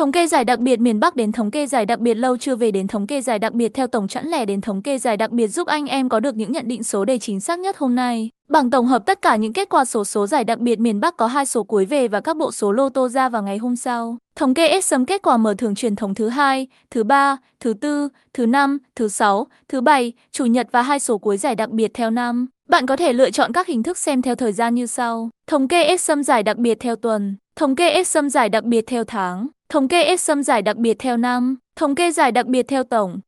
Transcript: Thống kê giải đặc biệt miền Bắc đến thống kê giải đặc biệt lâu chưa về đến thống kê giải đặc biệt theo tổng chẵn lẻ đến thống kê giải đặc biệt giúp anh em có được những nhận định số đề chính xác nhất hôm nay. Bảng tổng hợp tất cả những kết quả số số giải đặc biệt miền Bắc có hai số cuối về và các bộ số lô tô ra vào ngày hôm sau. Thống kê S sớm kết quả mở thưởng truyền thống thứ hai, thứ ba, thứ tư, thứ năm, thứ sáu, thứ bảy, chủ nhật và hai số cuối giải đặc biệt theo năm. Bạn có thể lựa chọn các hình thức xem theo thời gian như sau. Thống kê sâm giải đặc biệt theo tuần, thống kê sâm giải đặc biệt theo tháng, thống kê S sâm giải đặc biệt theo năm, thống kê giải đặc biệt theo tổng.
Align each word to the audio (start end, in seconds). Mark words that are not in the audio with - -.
Thống 0.00 0.12
kê 0.12 0.26
giải 0.26 0.44
đặc 0.44 0.58
biệt 0.58 0.80
miền 0.80 1.00
Bắc 1.00 1.16
đến 1.16 1.32
thống 1.32 1.50
kê 1.50 1.66
giải 1.66 1.86
đặc 1.86 1.98
biệt 1.98 2.14
lâu 2.14 2.36
chưa 2.36 2.56
về 2.56 2.70
đến 2.70 2.86
thống 2.86 3.06
kê 3.06 3.20
giải 3.20 3.38
đặc 3.38 3.52
biệt 3.52 3.74
theo 3.74 3.86
tổng 3.86 4.08
chẵn 4.08 4.26
lẻ 4.26 4.44
đến 4.44 4.60
thống 4.60 4.82
kê 4.82 4.98
giải 4.98 5.16
đặc 5.16 5.30
biệt 5.30 5.48
giúp 5.48 5.66
anh 5.66 5.86
em 5.86 6.08
có 6.08 6.20
được 6.20 6.36
những 6.36 6.52
nhận 6.52 6.68
định 6.68 6.82
số 6.82 7.04
đề 7.04 7.18
chính 7.18 7.40
xác 7.40 7.58
nhất 7.58 7.76
hôm 7.78 7.94
nay. 7.94 8.30
Bảng 8.48 8.70
tổng 8.70 8.86
hợp 8.86 9.06
tất 9.06 9.22
cả 9.22 9.36
những 9.36 9.52
kết 9.52 9.68
quả 9.68 9.84
số 9.84 10.04
số 10.04 10.26
giải 10.26 10.44
đặc 10.44 10.58
biệt 10.58 10.80
miền 10.80 11.00
Bắc 11.00 11.16
có 11.16 11.26
hai 11.26 11.46
số 11.46 11.62
cuối 11.62 11.84
về 11.84 12.08
và 12.08 12.20
các 12.20 12.36
bộ 12.36 12.52
số 12.52 12.72
lô 12.72 12.88
tô 12.88 13.08
ra 13.08 13.28
vào 13.28 13.42
ngày 13.42 13.58
hôm 13.58 13.76
sau. 13.76 14.16
Thống 14.36 14.54
kê 14.54 14.80
S 14.80 14.84
sớm 14.84 15.06
kết 15.06 15.22
quả 15.22 15.36
mở 15.36 15.54
thưởng 15.58 15.74
truyền 15.74 15.96
thống 15.96 16.14
thứ 16.14 16.28
hai, 16.28 16.66
thứ 16.90 17.04
ba, 17.04 17.36
thứ 17.60 17.72
tư, 17.72 18.08
thứ 18.34 18.46
năm, 18.46 18.78
thứ 18.96 19.08
sáu, 19.08 19.46
thứ 19.68 19.80
bảy, 19.80 20.12
chủ 20.32 20.46
nhật 20.46 20.68
và 20.72 20.82
hai 20.82 21.00
số 21.00 21.18
cuối 21.18 21.36
giải 21.36 21.54
đặc 21.54 21.70
biệt 21.70 21.90
theo 21.94 22.10
năm. 22.10 22.46
Bạn 22.68 22.86
có 22.86 22.96
thể 22.96 23.12
lựa 23.12 23.30
chọn 23.30 23.52
các 23.52 23.66
hình 23.66 23.82
thức 23.82 23.98
xem 23.98 24.22
theo 24.22 24.34
thời 24.34 24.52
gian 24.52 24.74
như 24.74 24.86
sau. 24.86 25.30
Thống 25.46 25.68
kê 25.68 25.96
sâm 25.96 26.22
giải 26.22 26.42
đặc 26.42 26.56
biệt 26.56 26.76
theo 26.80 26.96
tuần, 26.96 27.36
thống 27.56 27.76
kê 27.76 28.04
sâm 28.04 28.30
giải 28.30 28.48
đặc 28.48 28.64
biệt 28.64 28.84
theo 28.86 29.04
tháng, 29.04 29.46
thống 29.70 29.88
kê 29.88 30.16
S 30.16 30.20
sâm 30.20 30.42
giải 30.42 30.62
đặc 30.62 30.76
biệt 30.76 30.96
theo 30.98 31.16
năm, 31.16 31.56
thống 31.76 31.94
kê 31.94 32.12
giải 32.12 32.32
đặc 32.32 32.46
biệt 32.46 32.68
theo 32.68 32.84
tổng. 32.84 33.20